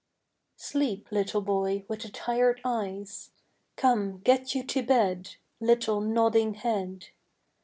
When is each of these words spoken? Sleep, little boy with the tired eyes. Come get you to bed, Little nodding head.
Sleep, 0.57 1.11
little 1.11 1.43
boy 1.43 1.85
with 1.87 2.01
the 2.01 2.09
tired 2.09 2.59
eyes. 2.65 3.29
Come 3.75 4.17
get 4.21 4.55
you 4.55 4.63
to 4.63 4.81
bed, 4.81 5.35
Little 5.59 6.01
nodding 6.01 6.55
head. 6.55 7.09